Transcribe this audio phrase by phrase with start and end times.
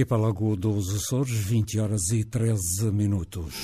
[0.00, 3.54] Arquipélago dos Açores, 20 horas e 13 minutos.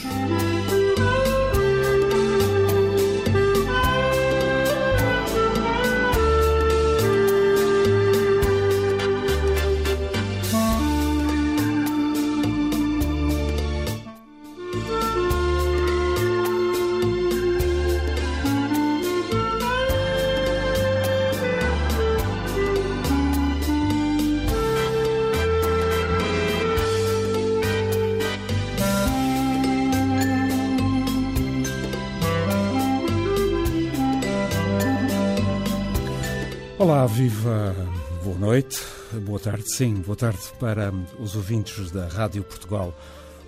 [39.20, 42.98] Boa tarde, sim, boa tarde para os ouvintes da Rádio Portugal,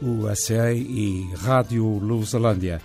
[0.01, 2.81] USA e Rádio Lusalândia,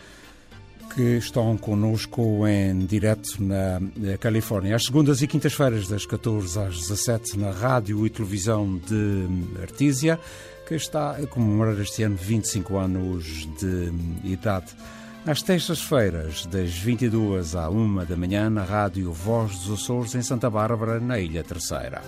[0.93, 3.79] que estão conosco em direto na
[4.19, 9.27] Califórnia, às segundas e quintas-feiras, das 14 às 17, na rádio e televisão de
[9.61, 10.19] Artísia,
[10.67, 13.91] que está a comemorar este ano 25 anos de
[14.23, 14.75] idade.
[15.25, 20.49] Às terças-feiras, das 22 à 1 da manhã, na rádio Voz dos Açores, em Santa
[20.49, 22.01] Bárbara, na Ilha Terceira.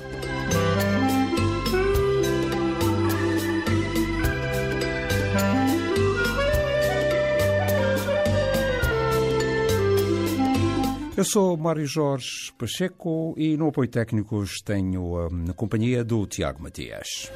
[11.16, 16.62] Eu sou Mário Jorge Pacheco e no apoio técnicos tenho a, a companhia do Tiago
[16.62, 17.32] Matias.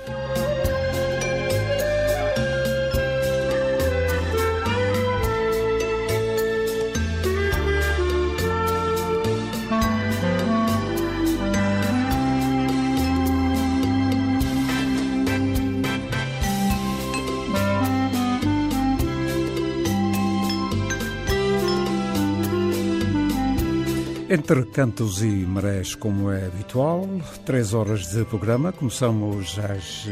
[24.31, 27.09] Entre cantos e marés, como é habitual,
[27.47, 28.71] três horas de programa.
[28.71, 30.05] Começamos às,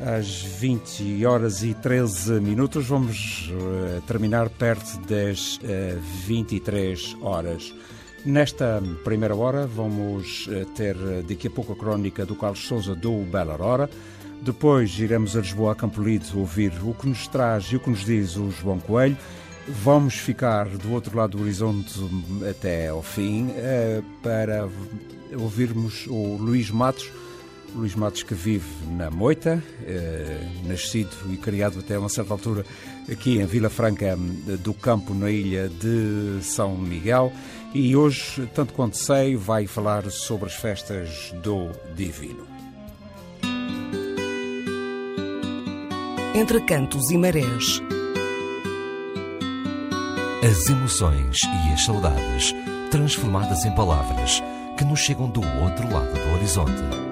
[0.00, 2.86] às 20 horas e 13 minutos.
[2.86, 7.74] Vamos uh, terminar perto das uh, 23 horas.
[8.24, 10.96] Nesta primeira hora, vamos ter
[11.28, 13.90] daqui a pouco a crónica do Carlos Souza do Bela Hora.
[14.40, 18.06] Depois iremos a Lisboa a Campolide ouvir o que nos traz e o que nos
[18.06, 19.18] diz o João Coelho.
[19.68, 21.94] Vamos ficar do outro lado do horizonte
[22.48, 24.68] até ao fim uh, para
[25.38, 27.08] ouvirmos o Luís Matos.
[27.74, 32.66] Luís Matos que vive na Moita, uh, nascido e criado até uma certa altura
[33.10, 34.16] aqui em Vila Franca
[34.62, 37.32] do Campo, na ilha de São Miguel.
[37.72, 42.46] E hoje, tanto quanto sei, vai falar sobre as festas do Divino.
[46.34, 47.80] Entre cantos e marés.
[50.44, 52.52] As emoções e as saudades
[52.90, 54.42] transformadas em palavras
[54.76, 57.11] que nos chegam do outro lado do horizonte.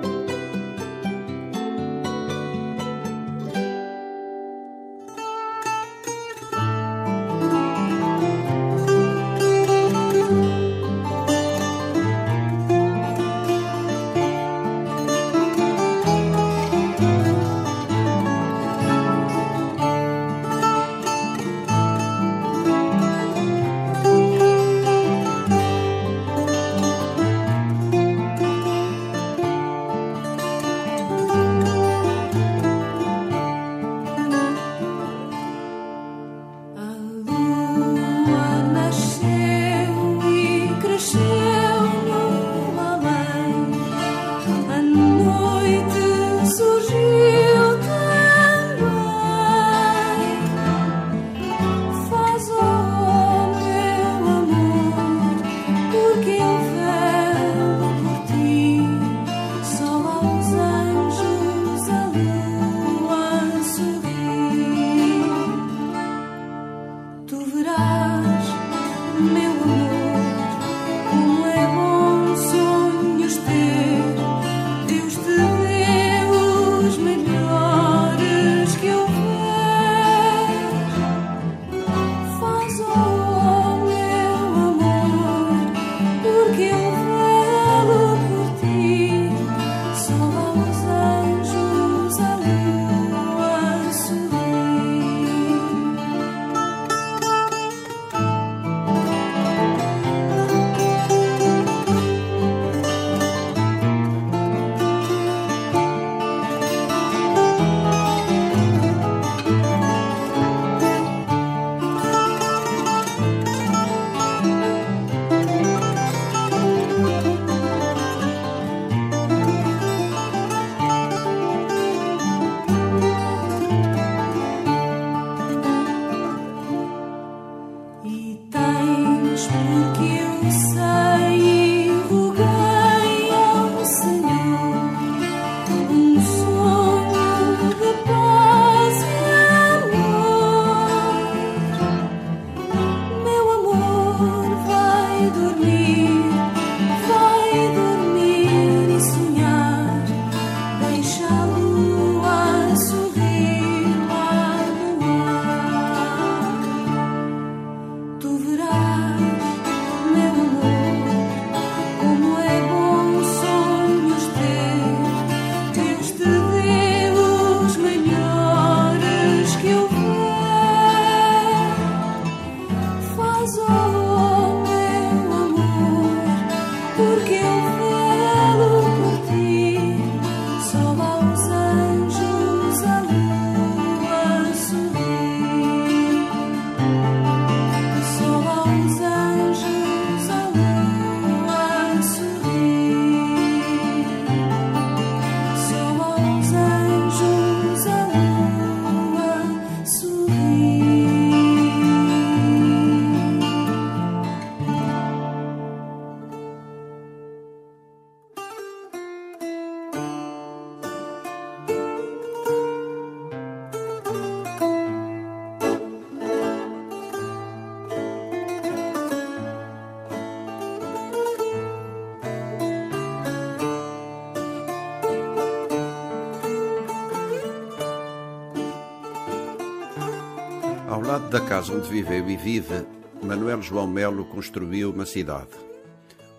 [231.11, 232.87] Lado da casa onde viveu e vive,
[233.21, 235.51] Manuel João Melo construiu uma cidade,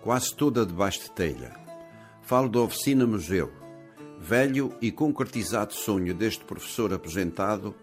[0.00, 1.52] quase toda debaixo de telha.
[2.22, 3.52] Falo da oficina museu,
[4.18, 7.74] velho e concretizado sonho deste professor aposentado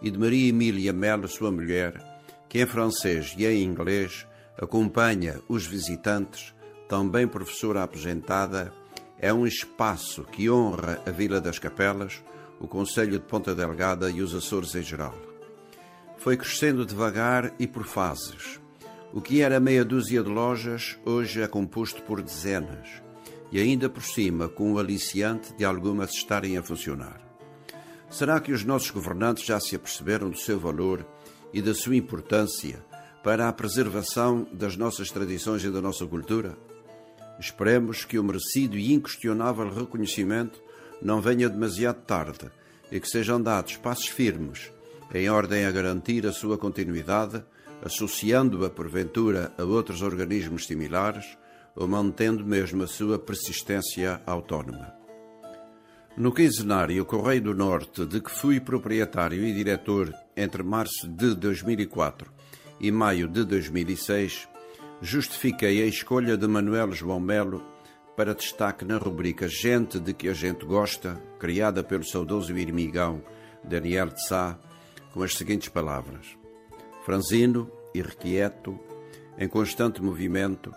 [0.00, 2.02] e de Maria Emília Melo, sua mulher,
[2.48, 6.54] que em francês e em inglês acompanha os visitantes,
[6.88, 8.72] também professora aposentada,
[9.18, 12.24] é um espaço que honra a Vila das Capelas,
[12.58, 15.27] o Conselho de Ponta Delgada e os Açores em geral.
[16.28, 18.60] Foi crescendo devagar e por fases.
[19.14, 22.86] O que era meia dúzia de lojas hoje é composto por dezenas
[23.50, 27.18] e ainda por cima com o aliciante de algumas estarem a funcionar.
[28.10, 31.02] Será que os nossos governantes já se aperceberam do seu valor
[31.50, 32.84] e da sua importância
[33.24, 36.58] para a preservação das nossas tradições e da nossa cultura?
[37.40, 40.60] Esperemos que o merecido e inquestionável reconhecimento
[41.00, 42.50] não venha demasiado tarde
[42.92, 44.70] e que sejam dados passos firmes
[45.14, 47.42] em ordem a garantir a sua continuidade,
[47.82, 51.38] associando-a porventura a outros organismos similares
[51.74, 54.92] ou mantendo mesmo a sua persistência autónoma.
[56.16, 62.28] No quinzenário Correio do Norte, de que fui proprietário e diretor entre março de 2004
[62.80, 64.48] e maio de 2006,
[65.00, 67.64] justifiquei a escolha de Manuel João Melo
[68.16, 73.22] para destaque na rubrica Gente de que a gente gosta, criada pelo saudoso irmigão
[73.62, 74.58] Daniel de Sá,
[75.12, 76.36] com as seguintes palavras:
[77.04, 78.78] Franzino, irrequieto,
[79.38, 80.74] em constante movimento,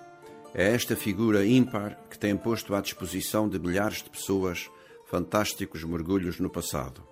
[0.53, 4.69] é esta figura ímpar que tem posto à disposição de milhares de pessoas
[5.05, 7.03] fantásticos mergulhos no passado.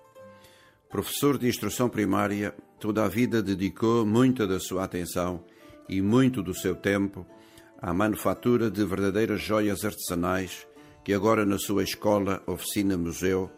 [0.88, 5.44] Professor de instrução primária, toda a vida dedicou muita da sua atenção
[5.88, 7.26] e muito do seu tempo
[7.80, 10.66] à manufatura de verdadeiras joias artesanais
[11.04, 13.50] que agora na sua escola, oficina, museu,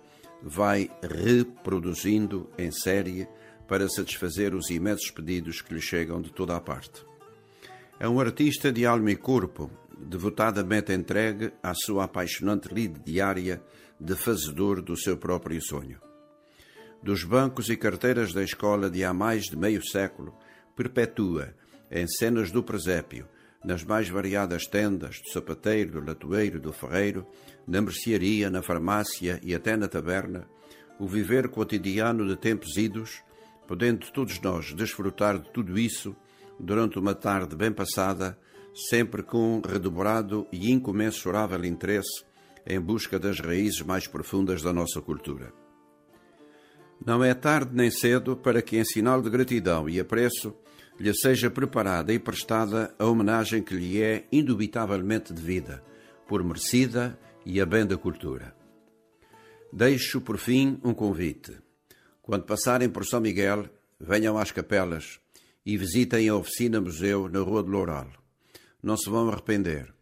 [0.43, 3.29] vai reproduzindo em série
[3.73, 7.07] para satisfazer os imensos pedidos que lhe chegam de toda a parte.
[7.99, 13.63] É um artista de alma e corpo, devotadamente entregue à sua apaixonante lide diária
[13.99, 15.99] de fazedor do seu próprio sonho.
[17.03, 20.37] Dos bancos e carteiras da escola de há mais de meio século,
[20.77, 21.55] perpetua,
[21.91, 23.27] em cenas do presépio,
[23.65, 27.27] nas mais variadas tendas, do sapateiro, do latoeiro, do ferreiro,
[27.67, 30.47] na mercearia, na farmácia e até na taberna,
[30.99, 33.23] o viver cotidiano de tempos idos,
[33.67, 36.15] podendo todos nós desfrutar de tudo isso
[36.59, 38.39] durante uma tarde bem passada,
[38.75, 42.25] sempre com redobrado e incomensurável interesse
[42.67, 45.53] em busca das raízes mais profundas da nossa cultura.
[47.05, 50.55] Não é tarde nem cedo para que, em sinal de gratidão e apreço,
[50.99, 55.83] lhe seja preparada e prestada a homenagem que lhe é indubitavelmente devida,
[56.29, 58.55] por merecida e a bem da cultura.
[59.73, 61.59] Deixo, por fim, um convite.
[62.23, 65.19] Quando passarem por São Miguel, venham às capelas
[65.67, 68.09] e visitem a oficina museu na Rua de Loural.
[68.81, 69.93] Não se vão arrepender.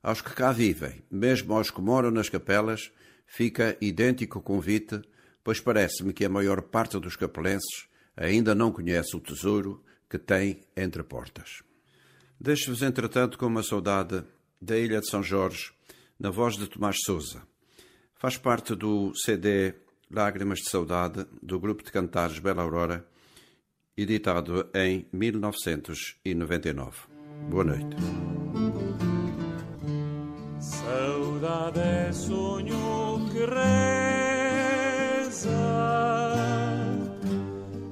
[0.00, 2.92] Aos que cá vivem, mesmo aos que moram nas capelas,
[3.26, 5.02] fica idêntico o convite,
[5.42, 10.60] pois parece-me que a maior parte dos capelenses ainda não conhece o tesouro que tem
[10.76, 11.64] entre portas.
[12.40, 14.22] Deixo-vos, entretanto, com uma saudade
[14.60, 15.72] da Ilha de São Jorge,
[16.18, 17.42] na voz de Tomás Souza.
[18.14, 19.74] Faz parte do CD
[20.14, 23.04] Lágrimas de Saudade, do grupo de cantares Bela Aurora,
[23.96, 27.08] editado em 1999.
[27.50, 27.96] Boa noite.
[30.60, 35.50] Saudade é sonho que reza,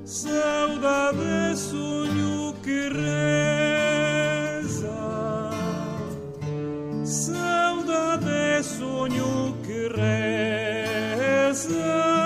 [0.05, 4.95] saudade é sonho que reza,
[7.05, 10.52] saudade é sonho que reza.
[11.53, 12.22] Diz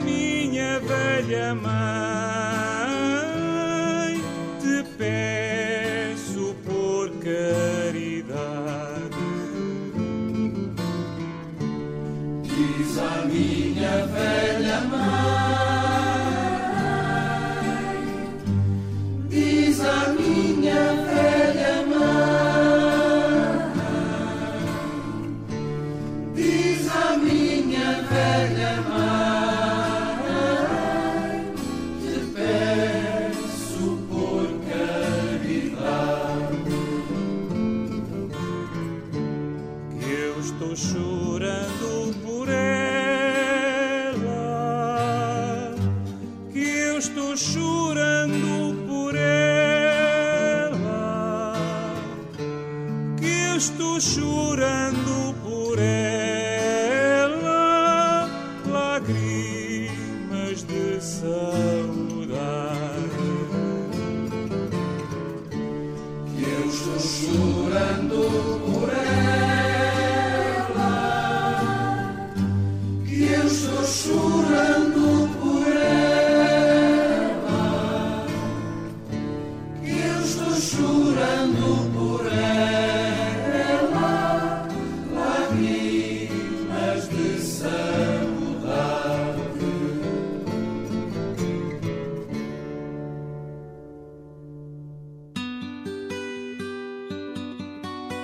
[0.00, 2.67] minha velha mãe,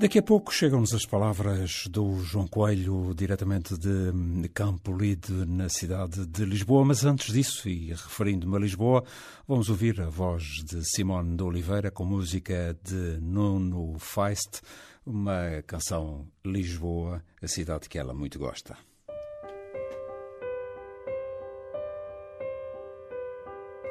[0.00, 6.24] Daqui a pouco chegam-nos as palavras do João Coelho, diretamente de Campo Lide, na cidade
[6.24, 6.84] de Lisboa.
[6.84, 9.02] Mas antes disso, e referindo-me a Lisboa,
[9.46, 14.60] vamos ouvir a voz de Simone de Oliveira com música de Nuno Feist,
[15.04, 18.78] uma canção Lisboa, a cidade que ela muito gosta.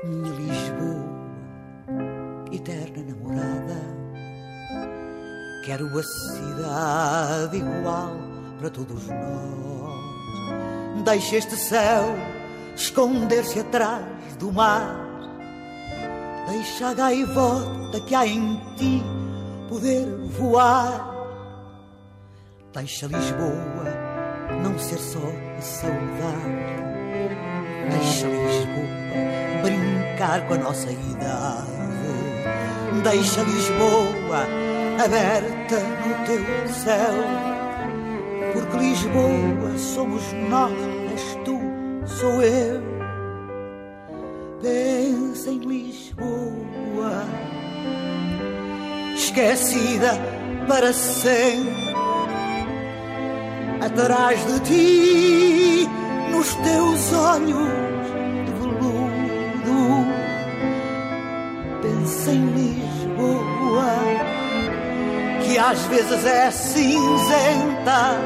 [0.06, 1.06] Minha Lisboa,
[2.54, 3.97] eterna namorada,
[5.68, 8.16] quero a cidade igual
[8.58, 11.04] para todos nós.
[11.04, 12.16] Deixa este céu
[12.74, 14.06] esconder-se atrás
[14.40, 14.96] do mar,
[16.48, 19.04] deixa a gaivota que há em ti
[19.68, 20.08] poder
[20.40, 21.14] voar.
[22.74, 23.52] Deixa Lisboa
[24.64, 25.20] não ser só
[25.60, 26.78] saudade.
[27.92, 28.88] Deixa Lisboa
[29.64, 31.68] brincar com a nossa idade.
[33.04, 37.48] Deixa Lisboa aberta no teu céu.
[38.54, 41.60] Porque Lisboa somos nós, tu,
[42.06, 42.82] sou eu.
[44.62, 47.26] Pensa em Lisboa,
[49.16, 50.20] esquecida
[50.68, 51.88] para sempre
[53.82, 55.90] atrás de ti,
[56.32, 57.70] nos teus olhos
[58.46, 60.08] de veludo.
[61.82, 64.27] Pensa em Lisboa,
[65.58, 68.18] às vezes é cinzenta.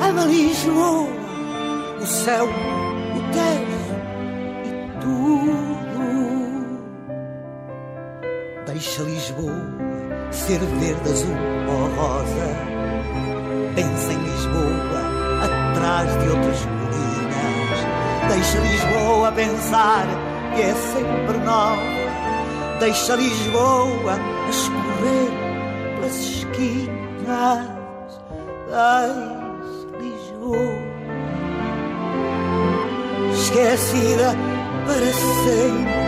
[0.00, 1.08] Ama Lisboa,
[2.00, 3.94] o céu, o tejo
[4.64, 5.98] e tudo.
[8.66, 9.88] Deixa Lisboa
[10.30, 11.36] ser verde, azul
[11.68, 12.48] ou rosa.
[13.74, 15.00] Pensa em Lisboa,
[15.44, 17.80] atrás de outras colinas.
[18.28, 20.06] Deixa Lisboa pensar
[20.54, 21.82] que é sempre nova.
[22.80, 25.47] Deixa Lisboa escorrer
[26.58, 27.68] pelas
[28.10, 28.48] esquinas.
[29.98, 30.88] Deixa Lisboa
[33.32, 34.34] esquecida
[34.86, 35.12] para
[35.44, 35.98] sempre.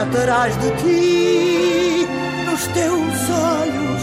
[0.00, 2.08] Atrás de ti,
[2.46, 4.02] nos teus olhos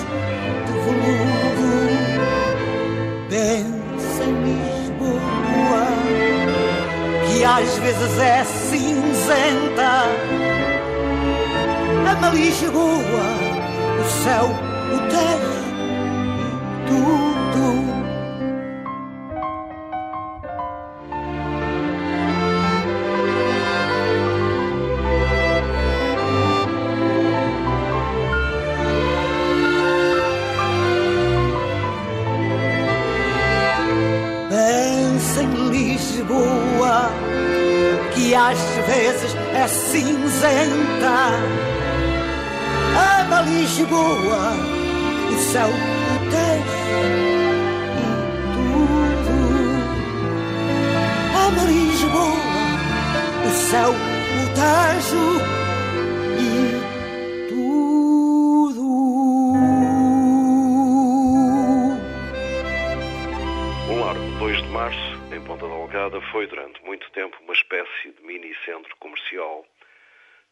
[0.65, 1.71] de veludo.
[3.29, 5.85] Pensa em Lisboa,
[7.25, 9.91] que às vezes é cinzenta.
[12.11, 13.46] Ama Lisboa,
[14.07, 14.49] céu,
[14.93, 15.36] o tejo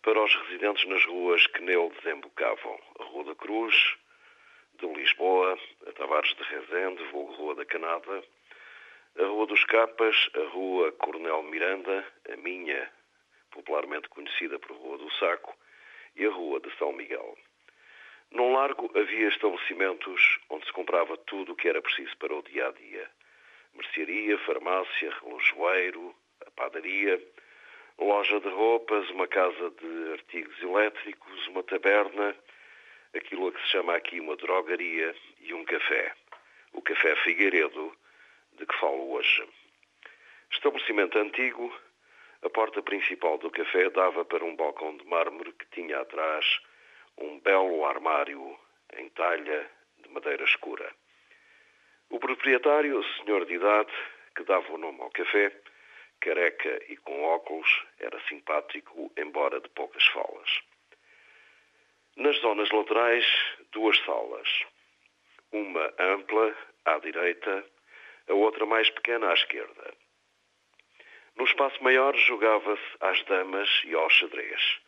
[0.06, 2.80] para os residentes nas ruas que nele desembocavam.
[3.00, 3.76] A Rua da Cruz,
[4.80, 8.24] de Lisboa, a Tavares de Rezende, vulgo Rua da Canada,
[9.18, 12.88] a Rua dos Capas, a Rua Coronel Miranda, a minha,
[13.50, 15.58] popularmente conhecida por Rua do Saco,
[16.16, 17.36] e a Rua de São Miguel.
[18.30, 22.68] Num largo havia estabelecimentos onde se comprava tudo o que era preciso para o dia
[22.68, 23.10] a dia
[23.76, 26.16] mercearia, farmácia, relojoeiro,
[26.46, 27.22] a padaria,
[28.00, 32.36] loja de roupas, uma casa de artigos elétricos, uma taberna,
[33.16, 36.14] aquilo a que se chama aqui uma drogaria e um café.
[36.74, 37.96] O Café Figueiredo,
[38.54, 39.48] de que falo hoje.
[40.52, 41.74] Estabelecimento antigo,
[42.42, 46.46] a porta principal do café dava para um balcão de mármore que tinha atrás
[47.18, 48.58] um belo armário
[48.98, 50.94] em talha de madeira escura.
[52.10, 53.92] O proprietário, senhor de idade,
[54.36, 55.52] que dava o nome ao café,
[56.26, 60.50] careca e com óculos, era simpático, embora de poucas falas.
[62.18, 63.26] Nas zonas laterais,
[63.72, 64.50] duas salas.
[65.52, 67.64] Uma ampla, à direita,
[68.28, 69.94] a outra mais pequena à esquerda.
[71.36, 74.80] No espaço maior jogava-se às damas e ao xadrez.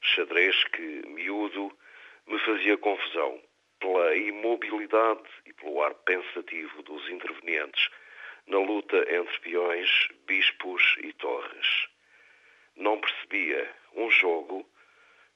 [0.00, 1.70] Xadrez que, miúdo,
[2.26, 3.40] me fazia confusão,
[3.78, 7.88] pela imobilidade e pelo ar pensativo dos intervenientes
[8.50, 11.88] na luta entre peões, bispos e torres.
[12.76, 14.68] Não percebia um jogo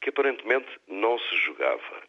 [0.01, 2.03] que aparentemente não se jogava.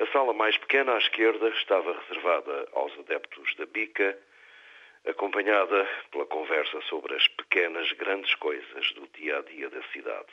[0.00, 4.18] A sala mais pequena à esquerda estava reservada aos adeptos da bica,
[5.06, 10.32] acompanhada pela conversa sobre as pequenas grandes coisas do dia a dia da cidade.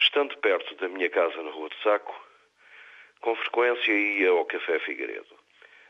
[0.00, 2.18] Estando perto da minha casa na Rua do Saco,
[3.20, 5.47] com frequência ia ao Café Figueiredo.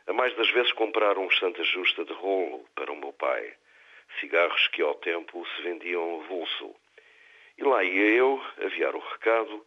[0.09, 3.55] A mais das vezes comprar um Santa Justa de rolo para o meu pai.
[4.19, 6.75] Cigarros que ao tempo se vendiam avulso.
[7.59, 9.67] E lá ia eu aviar o recado,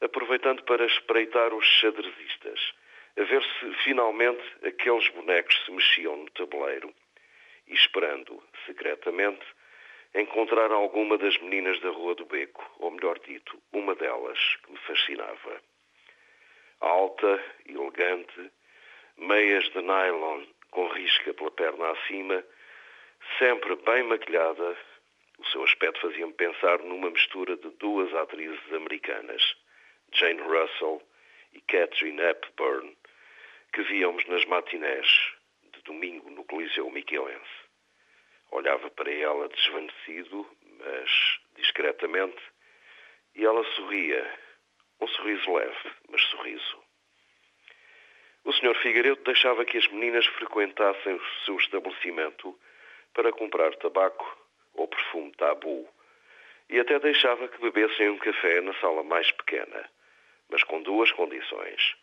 [0.00, 2.72] aproveitando para espreitar os xadrezistas,
[3.18, 6.94] a ver se finalmente aqueles bonecos se mexiam no tabuleiro
[7.66, 9.44] e esperando, secretamente,
[10.14, 14.78] encontrar alguma das meninas da Rua do Beco, ou melhor dito, uma delas que me
[14.78, 15.60] fascinava
[16.80, 18.50] alta, elegante,
[19.18, 22.44] meias de nylon com risca pela perna acima,
[23.38, 24.76] sempre bem maquilhada.
[25.38, 29.42] O seu aspecto fazia-me pensar numa mistura de duas atrizes americanas,
[30.12, 31.02] Jane Russell
[31.52, 32.96] e Catherine Hepburn,
[33.72, 35.06] que víamos nas matinés
[35.72, 37.68] de domingo no Coliseu Miquelense.
[38.50, 42.40] Olhava para ela desvanecido, mas discretamente,
[43.34, 44.38] e ela sorria
[45.00, 46.87] um sorriso leve, mas sorriso.
[48.48, 48.74] O Sr.
[48.76, 52.58] Figueiredo deixava que as meninas frequentassem o seu estabelecimento
[53.12, 54.24] para comprar tabaco
[54.72, 55.86] ou perfume tabu
[56.70, 59.90] e até deixava que bebessem um café na sala mais pequena,
[60.48, 61.94] mas com duas condições: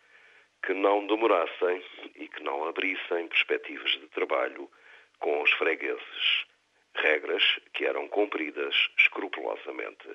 [0.63, 4.69] que não demorassem e que não abrissem perspectivas de trabalho
[5.17, 6.45] com os fregueses.
[6.93, 10.09] Regras que eram cumpridas escrupulosamente.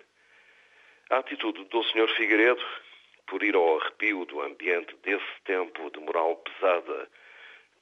[1.10, 2.08] A atitude do Sr.
[2.14, 2.64] Figueiredo,
[3.30, 7.08] por ir ao arrepio do ambiente desse tempo de moral pesada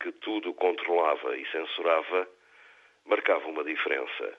[0.01, 2.29] que tudo controlava e censurava,
[3.07, 4.39] marcava uma diferença.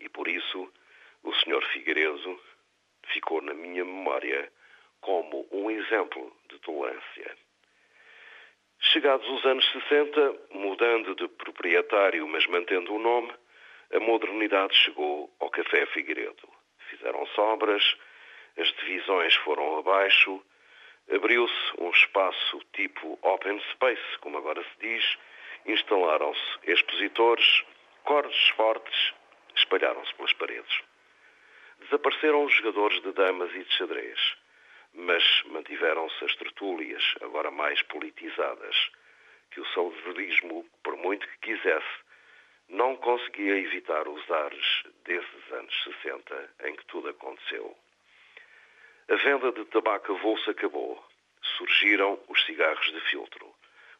[0.00, 0.72] E por isso,
[1.22, 1.62] o Sr.
[1.72, 2.40] Figueiredo
[3.12, 4.50] ficou na minha memória
[5.02, 7.36] como um exemplo de tolerância.
[8.80, 13.32] Chegados os anos 60, mudando de proprietário, mas mantendo o nome,
[13.92, 16.48] a modernidade chegou ao Café Figueiredo
[16.90, 17.96] fizeram-se obras,
[18.56, 20.42] as divisões foram abaixo,
[21.10, 25.18] abriu-se um espaço tipo open space, como agora se diz,
[25.66, 27.64] instalaram-se expositores,
[28.04, 29.14] cordes fortes
[29.56, 30.82] espalharam-se pelas paredes.
[31.80, 34.36] Desapareceram os jogadores de damas e de xadrez,
[34.94, 38.90] mas mantiveram-se as tertúlias, agora mais politizadas,
[39.50, 42.10] que o saudosismo, por muito que quisesse,
[42.68, 47.76] não conseguia evitar os ares desses anos 60 em que tudo aconteceu.
[49.10, 51.04] A venda de tabaco avulso acabou.
[51.56, 53.52] Surgiram os cigarros de filtro.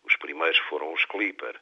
[0.04, 1.60] Os primeiros foram os Clipper.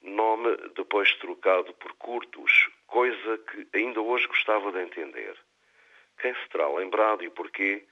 [0.00, 5.36] nome depois trocado por curtos, coisa que ainda hoje gostava de entender.
[6.18, 7.86] Quem se terá lembrado e porquê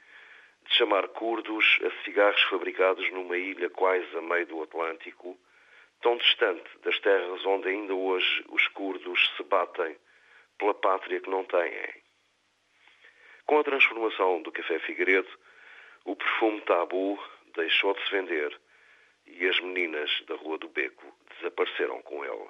[0.63, 5.39] de chamar curdos a cigarros fabricados numa ilha quase a meio do Atlântico,
[6.01, 9.95] tão distante das terras onde ainda hoje os curdos se batem
[10.57, 12.06] pela pátria que não têm?
[13.47, 15.29] Com a transformação do café Figueiredo,
[16.05, 17.17] o perfume tabu
[17.55, 18.61] deixou de se vender
[19.25, 22.49] e as meninas da Rua do Beco desapareceram com ele.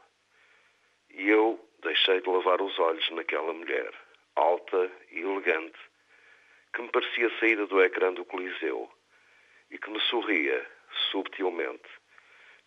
[1.10, 3.92] E eu deixei de lavar os olhos naquela mulher,
[4.34, 5.78] alta e elegante,
[6.72, 8.90] que me parecia saída do ecrã do Coliseu
[9.70, 10.66] e que me sorria
[11.10, 11.88] subtilmente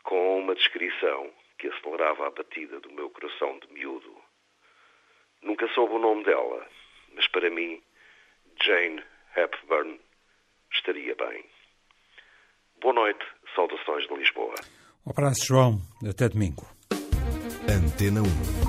[0.04, 4.16] com uma descrição que acelerava a batida do meu coração de miúdo.
[5.42, 6.68] Nunca soube o nome dela,
[7.14, 7.82] mas para mim,
[8.64, 9.02] Jane
[9.36, 10.00] Hepburn
[10.74, 11.46] estaria bem.
[12.82, 14.56] Boa noite, saudações de Lisboa.
[15.06, 15.82] Um abraço, João.
[16.08, 16.66] Até domingo.
[17.68, 18.69] Antena 1.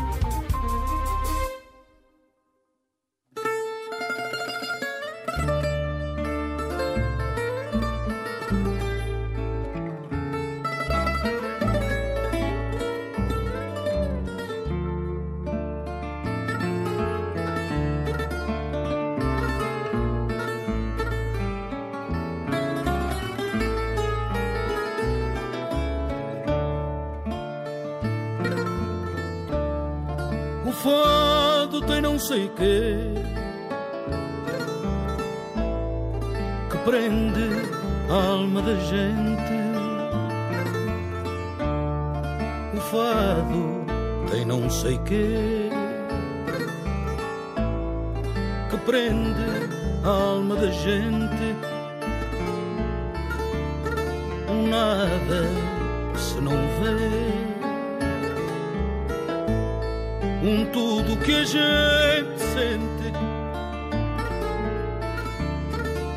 [60.42, 63.12] Um tudo que a gente sente,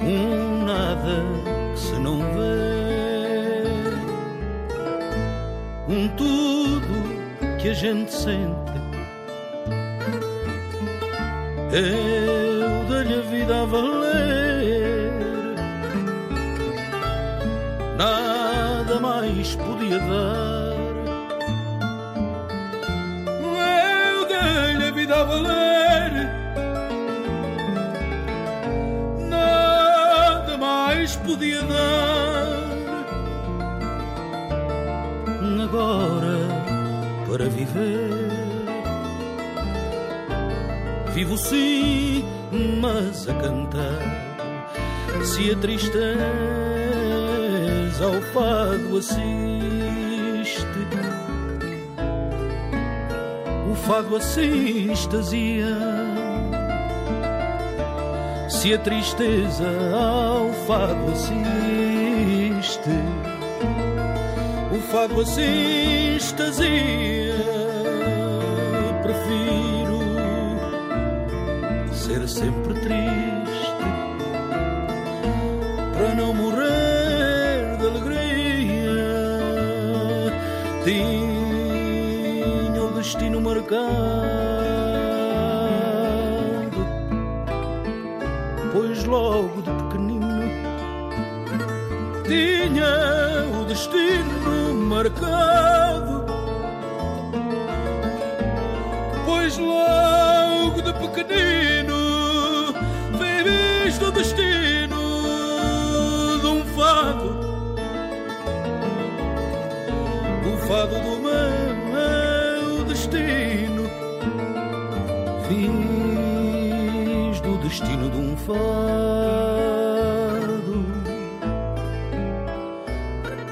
[0.01, 1.23] um nada
[1.73, 3.63] que se não vê,
[5.89, 8.63] um tudo que a gente sente.
[11.71, 15.11] Eu dei-lhe a vida a valer,
[17.97, 20.62] nada mais podia dar.
[25.25, 26.29] Valer.
[29.29, 32.63] Nada mais podia dar.
[35.63, 36.37] Agora,
[37.27, 38.29] para viver,
[41.13, 42.23] vivo sim,
[42.79, 44.23] mas a cantar.
[45.23, 46.03] Se a tristeza
[48.05, 49.52] ao fado assiste
[53.93, 55.77] fado assim extasia.
[58.49, 62.89] Se a tristeza ao fado assiste,
[64.75, 67.35] o fado assim extasia.
[69.03, 69.99] Prefiro
[71.93, 73.32] ser sempre triste
[83.03, 83.73] Destino marcado,
[88.71, 90.49] pois logo de pequenino
[92.25, 96.25] tinha o destino marcado,
[99.25, 102.73] pois logo de pequenino
[103.19, 104.52] vi visto o destino
[118.45, 118.55] fado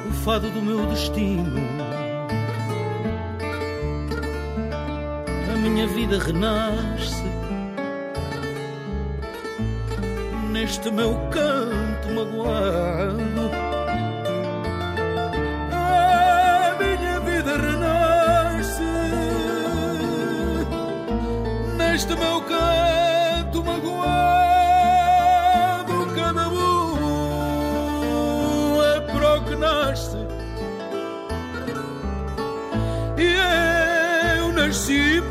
[0.10, 1.62] o fado do meu destino.
[5.51, 7.23] A minha vida renasce
[10.51, 13.51] neste meu canto magoado.
[15.71, 18.84] A minha vida renasce
[21.77, 23.01] neste meu canto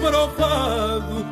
[0.00, 1.24] provado.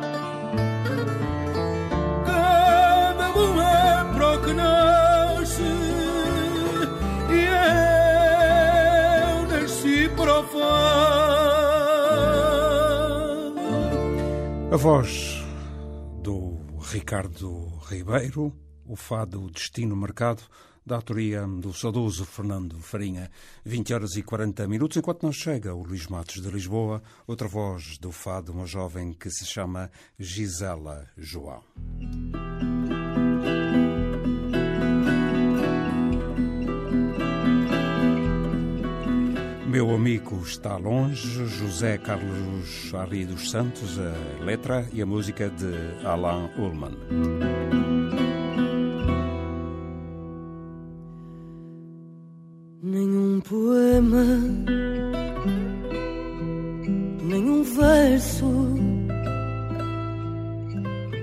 [2.25, 5.63] Cada um é para o que nasce,
[7.29, 7.45] e
[9.27, 10.59] eu nasci para o fado.
[14.71, 15.43] A voz
[16.21, 16.59] do
[16.91, 18.53] Ricardo Ribeiro,
[18.85, 20.43] o fado Destino Mercado
[20.89, 23.29] da autoria do saudoso Fernando Farinha.
[23.63, 27.99] 20 horas e 40 minutos, enquanto não chega o Luís Matos de Lisboa, outra voz
[27.99, 31.63] do fado, uma jovem que se chama Gisela João.
[39.67, 46.03] Meu amigo está longe, José Carlos Ari dos Santos, a letra e a música de
[46.03, 47.78] Alain Ullmann.
[53.41, 54.25] Poema,
[57.21, 58.45] nenhum verso,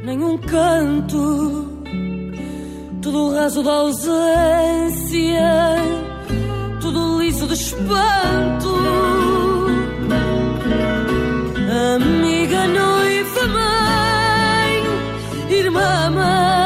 [0.04, 1.82] nenhum canto,
[3.02, 4.96] tudo raso da ausência
[6.86, 8.74] tudo liso de espanto.
[11.96, 14.84] Amiga, noiva, mãe,
[15.50, 16.65] irmã, amante,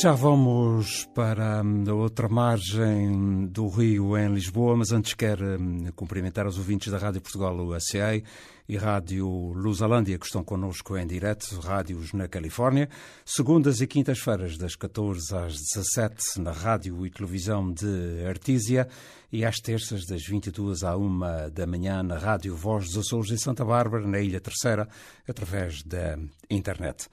[0.00, 5.86] Já vamos para hum, a outra margem do Rio, em Lisboa, mas antes quero hum,
[5.96, 8.22] cumprimentar os ouvintes da Rádio Portugal USA
[8.68, 12.88] e Rádio Lusalândia, que estão connosco em direto, rádios na Califórnia,
[13.24, 18.86] segundas e quintas-feiras, das 14 às 17, na rádio e televisão de Artísia,
[19.32, 23.36] e às terças, das 22 à 1 da manhã, na Rádio Voz dos Açores em
[23.36, 24.88] Santa Bárbara, na Ilha Terceira,
[25.26, 26.16] através da
[26.48, 27.08] internet.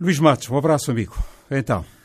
[0.00, 1.16] Luís Matos, um abraço, amigo.
[1.50, 1.95] Então.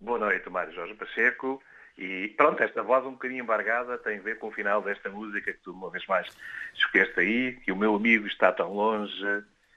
[0.00, 1.62] Boa noite, Mário Jorge Pacheco.
[1.96, 5.52] E pronto, esta voz um bocadinho embargada tem a ver com o final desta música
[5.52, 6.26] que tu uma vez mais
[6.74, 9.20] esqueceste aí, que o meu amigo está tão longe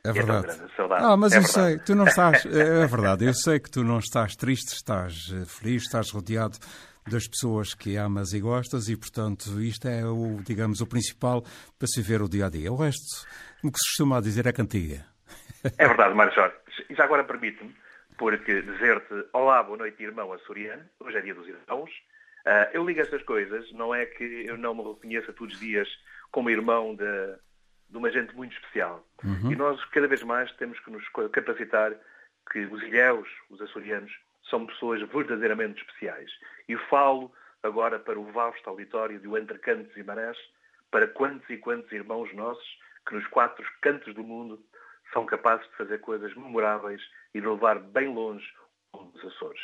[0.03, 0.47] É verdade.
[0.51, 0.83] É.
[0.99, 1.69] Ah, mas é eu verdade.
[1.69, 2.45] sei, tu não estás.
[2.45, 6.59] É verdade, eu sei que tu não estás triste, estás eh, feliz, estás rodeado
[7.09, 11.87] das pessoas que amas e gostas e, portanto, isto é o, digamos, o principal para
[11.87, 12.71] se ver o dia a dia.
[12.71, 13.25] O resto,
[13.59, 15.03] como que se costuma dizer, é cantiga.
[15.77, 16.55] É verdade, Mário Jorge.
[16.89, 17.73] E já agora permite-me,
[18.21, 21.89] porque dizer-te olá, boa noite, irmão açoriano, hoje é dia dos irmãos.
[22.45, 25.89] Uh, eu ligo essas coisas, não é que eu não me reconheça todos os dias
[26.31, 27.03] como irmão de,
[27.89, 29.03] de uma gente muito especial.
[29.23, 29.51] Uhum.
[29.51, 31.95] E nós, cada vez mais, temos que nos capacitar
[32.51, 34.15] que os ilhéus, os açorianos,
[34.51, 36.29] são pessoas verdadeiramente especiais.
[36.69, 40.37] E falo agora para o vasto auditório do Entre Cantos e Marés,
[40.91, 44.63] para quantos e quantos irmãos nossos que nos quatro cantos do mundo
[45.13, 47.01] são capazes de fazer coisas memoráveis
[47.33, 48.45] e de levar bem longe
[48.93, 49.61] os Açores.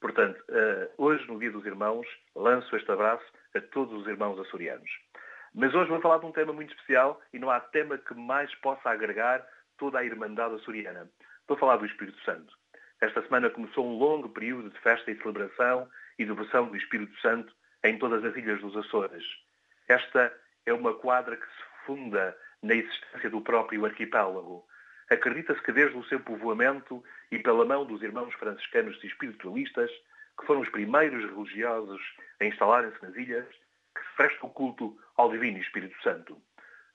[0.00, 4.90] Portanto, eh, hoje, no Dia dos Irmãos, lanço este abraço a todos os irmãos açorianos.
[5.54, 8.52] Mas hoje vou falar de um tema muito especial e não há tema que mais
[8.56, 9.46] possa agregar
[9.78, 11.08] toda a Irmandade açoriana.
[11.46, 12.52] Vou falar do Espírito Santo.
[13.00, 17.54] Esta semana começou um longo período de festa e celebração e devoção do Espírito Santo
[17.84, 19.24] em todas as ilhas dos Açores.
[19.88, 20.32] Esta
[20.66, 24.64] é uma quadra que se funda na existência do próprio arquipélago.
[25.10, 29.90] Acredita-se que desde o seu povoamento e pela mão dos irmãos franciscanos e espiritualistas,
[30.38, 32.00] que foram os primeiros religiosos
[32.40, 33.46] a instalarem-se nas ilhas,
[33.94, 36.40] que se presta o culto ao Divino Espírito Santo.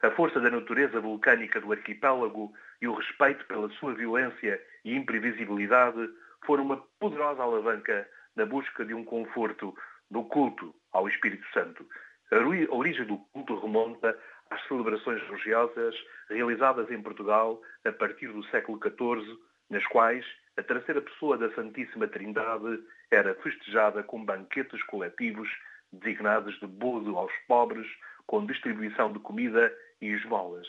[0.01, 6.10] A força da natureza vulcânica do arquipélago e o respeito pela sua violência e imprevisibilidade
[6.45, 9.76] foram uma poderosa alavanca na busca de um conforto
[10.10, 11.86] no culto ao Espírito Santo.
[12.32, 14.18] A origem do culto remonta
[14.50, 15.95] às celebrações religiosas
[16.30, 19.38] realizadas em Portugal a partir do século XIV,
[19.70, 20.26] nas quais
[20.58, 25.50] a terceira pessoa da Santíssima Trindade era festejada com banquetes coletivos
[25.91, 27.88] designados de bodo aos pobres,
[28.26, 30.68] com distribuição de comida e esmolas.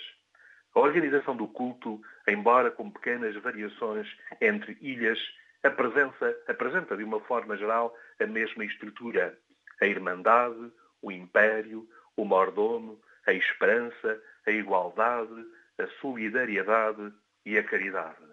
[0.74, 4.06] A organização do culto, embora com pequenas variações
[4.40, 5.18] entre ilhas,
[5.62, 9.36] apresenta, apresenta de uma forma geral a mesma estrutura.
[9.80, 10.70] A irmandade,
[11.02, 15.46] o império, o mordomo, a esperança, a igualdade,
[15.78, 17.12] a solidariedade
[17.44, 18.24] e a caridade.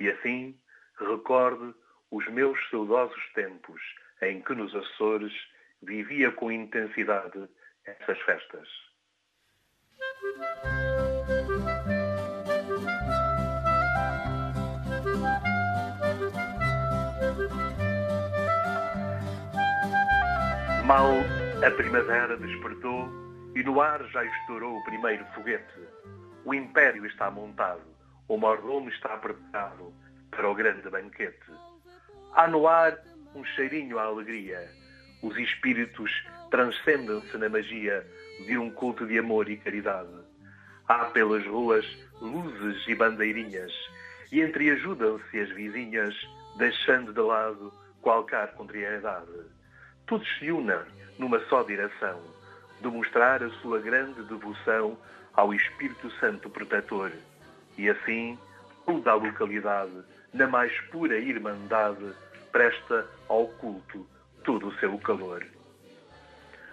[0.00, 0.58] E assim,
[0.98, 1.74] recorde
[2.10, 3.80] os meus saudosos tempos
[4.22, 5.32] em que nos Açores
[5.82, 7.48] vivia com intensidade
[7.84, 8.68] essas festas.
[20.86, 21.10] Mal
[21.66, 23.25] a primavera despertou
[23.56, 25.80] e no ar já estourou o primeiro foguete.
[26.44, 27.80] O império está montado,
[28.28, 29.94] o mordomo está preparado
[30.30, 31.50] para o grande banquete.
[32.34, 32.98] Há no ar
[33.34, 34.70] um cheirinho à alegria.
[35.22, 36.10] Os espíritos
[36.50, 38.06] transcendem-se na magia
[38.44, 40.12] de um culto de amor e caridade.
[40.86, 41.86] Há pelas ruas
[42.20, 43.72] luzes e bandeirinhas,
[44.30, 46.14] e entreajudam-se as vizinhas,
[46.58, 49.32] deixando de lado qualquer contrariedade.
[50.06, 50.84] Todos se unem
[51.18, 52.35] numa só direção,
[52.80, 54.98] de mostrar a sua grande devoção
[55.34, 57.12] ao Espírito Santo protetor.
[57.76, 58.38] E assim,
[58.84, 60.02] toda a localidade,
[60.32, 62.12] na mais pura irmandade,
[62.52, 64.06] presta ao culto
[64.44, 65.44] todo o seu calor.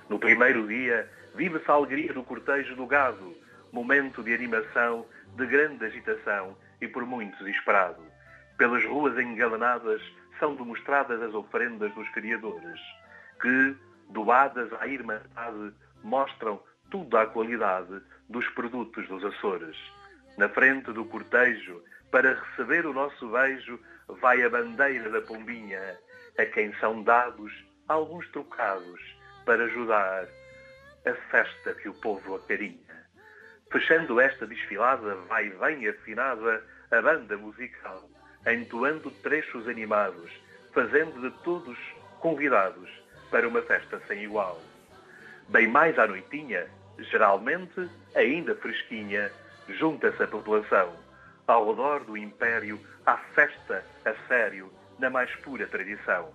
[0.10, 3.36] No primeiro dia, vive-se a alegria do cortejo do gado,
[3.72, 8.02] momento de animação, de grande agitação e por muitos esperado.
[8.58, 10.02] Pelas ruas engalanadas
[10.40, 12.80] são demonstradas as ofrendas dos criadores,
[13.42, 13.76] que,
[14.10, 15.74] doadas à irmandade,
[16.04, 19.78] mostram toda a qualidade dos produtos dos Açores.
[20.38, 25.98] Na frente do cortejo, para receber o nosso beijo, vai a bandeira da pombinha,
[26.38, 27.52] a quem são dados
[27.88, 29.02] alguns trocados
[29.46, 30.28] para ajudar
[31.06, 33.08] a festa que o povo acarinha.
[33.72, 38.08] Fechando esta desfilada, vai bem afinada a banda musical,
[38.46, 40.32] entoando trechos animados,
[40.74, 41.78] fazendo de todos
[42.20, 42.90] convidados
[43.32, 44.62] para uma festa sem igual.
[45.50, 46.68] Bem mais à noitinha,
[46.98, 49.32] geralmente ainda fresquinha,
[49.70, 50.94] junta-se a população,
[51.48, 56.34] ao redor do império, à festa a sério, na mais pura tradição.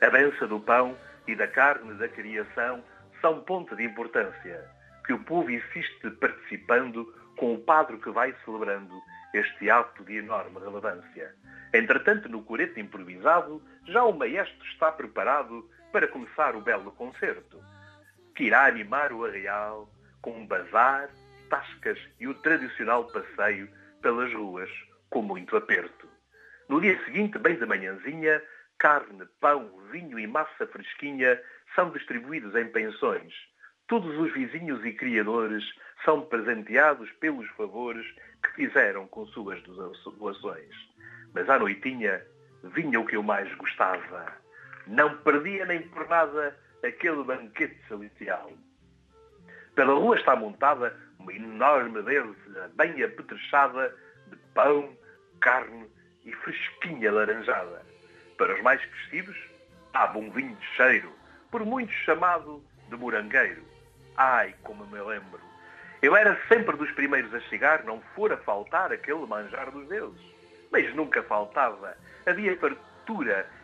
[0.00, 2.82] A benção do pão e da carne da criação
[3.20, 4.64] são ponto de importância,
[5.06, 7.04] que o povo insiste participando
[7.36, 8.94] com o padre que vai celebrando
[9.32, 11.34] este ato de enorme relevância.
[11.72, 17.62] Entretanto, no coreto improvisado, já o maestro está preparado para começar o belo concerto,
[18.34, 19.88] que irá animar o arreal
[20.20, 21.08] com um bazar,
[21.48, 23.70] tascas e o tradicional passeio
[24.02, 24.68] pelas ruas
[25.08, 26.08] com muito aperto.
[26.68, 28.42] No dia seguinte, bem de manhãzinha,
[28.76, 31.40] carne, pão, vinho e massa fresquinha
[31.76, 33.32] são distribuídos em pensões.
[33.86, 35.62] Todos os vizinhos e criadores
[36.04, 38.04] são presenteados pelos favores
[38.42, 40.74] que fizeram com suas doações.
[41.32, 42.20] Mas à noitinha
[42.64, 44.43] vinha o que eu mais gostava.
[44.86, 48.52] Não perdia nem por nada aquele banquete celestial.
[49.74, 53.94] Pela rua está montada uma enorme mesa bem apetrechada
[54.28, 54.96] de pão,
[55.40, 55.86] carne
[56.24, 57.82] e fresquinha laranjada.
[58.36, 59.36] Para os mais crescidos,
[59.92, 61.12] há bom vinho de cheiro,
[61.50, 63.62] por muitos chamado de morangueiro.
[64.16, 65.40] Ai, como me lembro!
[66.02, 70.20] Eu era sempre dos primeiros a chegar, não fora faltar aquele manjar dos deuses.
[70.70, 71.96] Mas nunca faltava.
[72.26, 72.56] Havia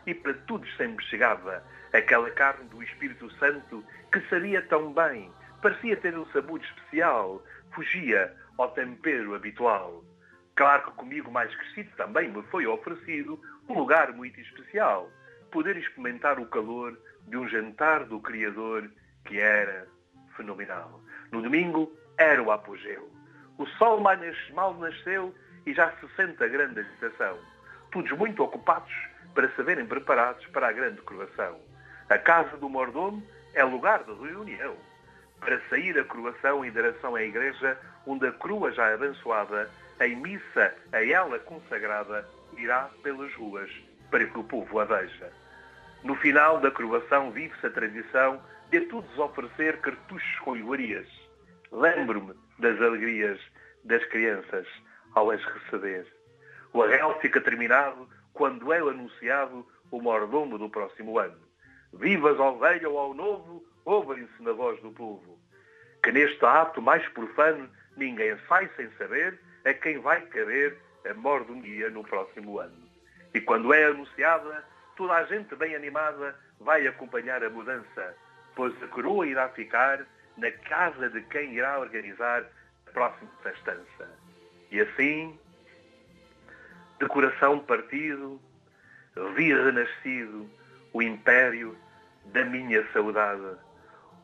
[0.06, 1.62] e para todos sempre chegava
[1.92, 5.32] aquela carne do Espírito Santo que sabia tão bem,
[5.62, 10.04] parecia ter um sabor especial, fugia ao tempero habitual.
[10.54, 15.10] Claro que comigo mais crescido também me foi oferecido um lugar muito especial,
[15.50, 18.90] poder experimentar o calor de um jantar do Criador
[19.24, 19.86] que era
[20.36, 21.00] fenomenal.
[21.30, 23.10] No domingo era o apogeu.
[23.56, 25.34] O sol mal nasceu
[25.66, 27.38] e já se sente a grande agitação.
[27.90, 28.92] Todos muito ocupados
[29.34, 31.60] para saberem preparados para a grande coroação.
[32.08, 33.22] A casa do mordomo
[33.54, 34.76] é lugar de reunião.
[35.38, 39.70] Para sair a coroação em direção à igreja, onde a crua já abençoada,
[40.00, 43.70] em missa a ela consagrada, irá pelas ruas
[44.10, 45.32] para que o povo a veja.
[46.02, 51.08] No final da coroação vive-se a tradição de a todos oferecer cartuchos com iguarias.
[51.70, 53.40] Lembro-me das alegrias
[53.84, 54.66] das crianças
[55.14, 56.06] ao as receber.
[56.72, 61.38] O arraial fica terminado quando é anunciado o mordomo do próximo ano.
[61.92, 65.38] Vivas ao velho ou ao novo, ouvem-se na voz do povo.
[66.02, 70.78] Que neste ato mais profano ninguém sai sem saber a quem vai caber
[71.08, 72.88] a mordomia no próximo ano.
[73.34, 74.64] E quando é anunciada,
[74.96, 78.14] toda a gente bem animada vai acompanhar a mudança,
[78.54, 80.06] pois a coroa irá ficar
[80.36, 82.44] na casa de quem irá organizar
[82.86, 84.18] a próxima festança.
[84.70, 85.38] E assim,
[87.00, 88.40] de coração partido,
[89.34, 90.48] vi renascido
[90.92, 91.76] o império
[92.26, 93.56] da minha saudade,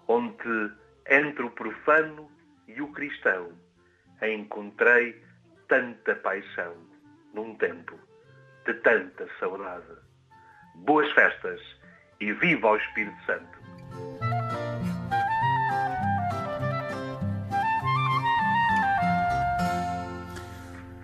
[0.07, 0.73] onde
[1.09, 2.31] entre o profano
[2.69, 3.53] e o cristão
[4.23, 5.21] encontrei
[5.69, 6.75] tanta paixão
[7.35, 7.99] num tempo
[8.65, 10.07] de tanta saudade
[10.85, 11.61] boas festas
[12.21, 13.57] e viva o Espírito Santo.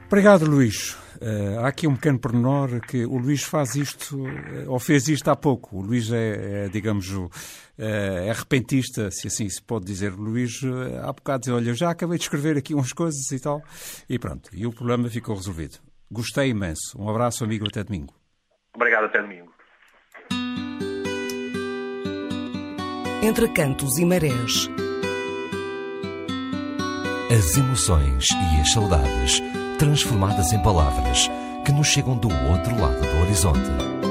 [0.07, 1.02] Obrigado, Luís.
[1.23, 4.29] Uh, há aqui um pequeno pormenor que o Luís faz isto, uh,
[4.67, 5.77] ou fez isto há pouco.
[5.77, 7.31] O Luís é, é digamos, uh,
[7.79, 10.13] é repentista, se assim se pode dizer.
[10.13, 10.61] O Luís,
[11.03, 13.63] há bocado, dizia, olha, já acabei de escrever aqui umas coisas e tal.
[14.09, 15.79] E pronto, e o problema ficou resolvido.
[16.11, 16.99] Gostei imenso.
[16.99, 18.15] Um abraço, amigo, até domingo.
[18.75, 19.53] Obrigado, até domingo.
[23.23, 24.69] entre cantos e marés.
[27.31, 29.41] As emoções e as saudades
[29.83, 31.29] transformadas em palavras
[31.65, 34.02] que nos chegam do outro lado do horizonte.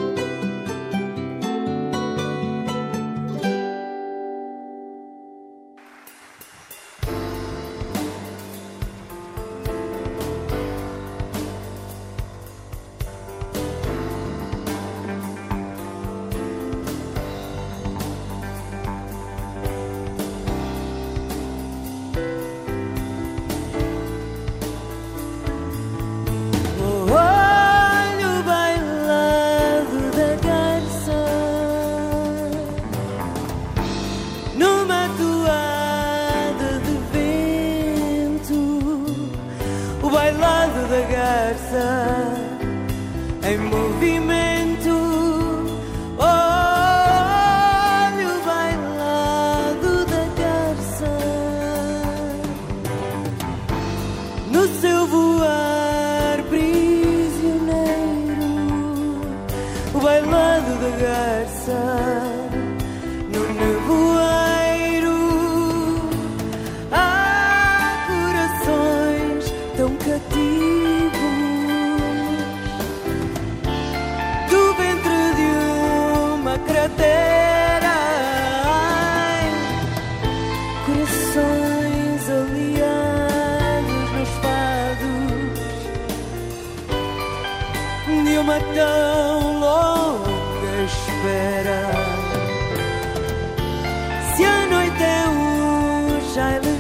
[96.33, 96.70] Que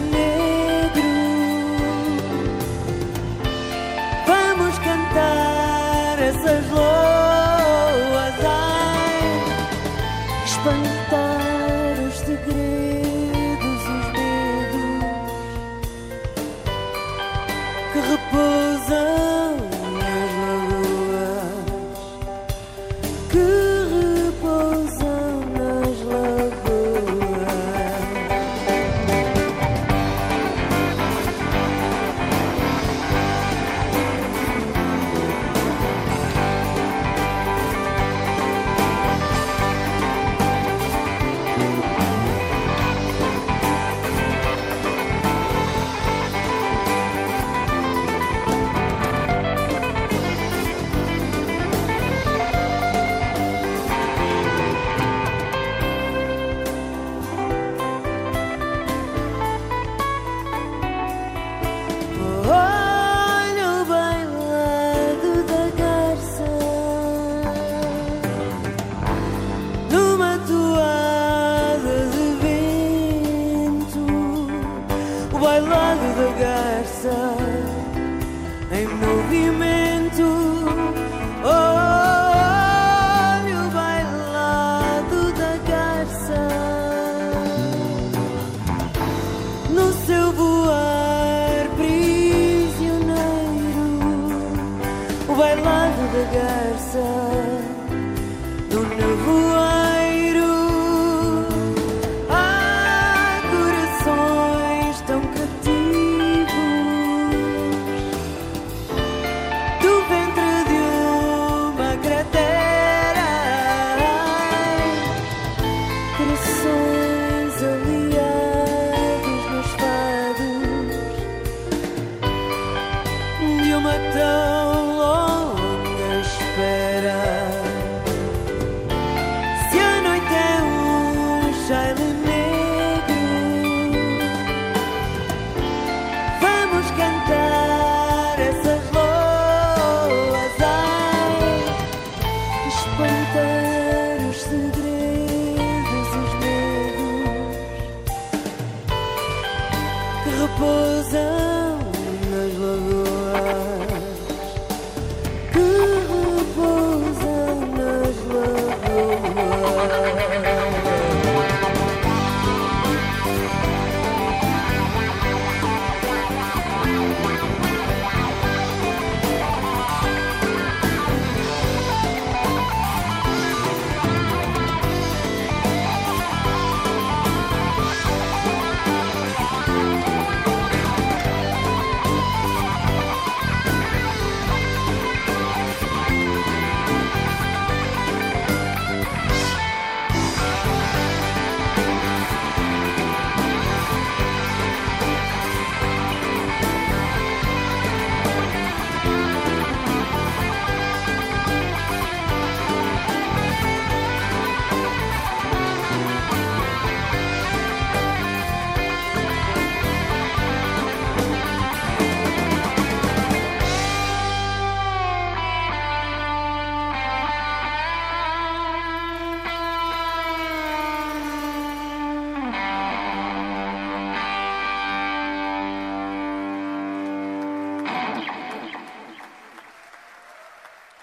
[96.31, 96.70] bailado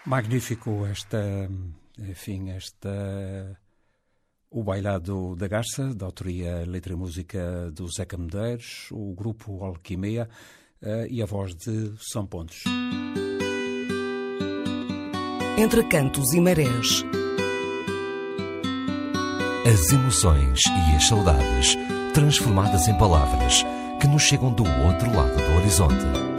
[0.09, 1.51] Magnífico esta,
[1.99, 3.61] enfim, esta
[4.51, 10.27] o Bailado da Garça, da autoria letra e música do Zeca Medeiros, o grupo Alquimia
[10.81, 12.65] uh, e a voz de São Pontos.
[15.59, 17.05] Entre cantos e marés.
[19.71, 21.77] As emoções e as saudades
[22.15, 23.63] transformadas em palavras
[24.01, 26.38] que nos chegam do outro lado do horizonte.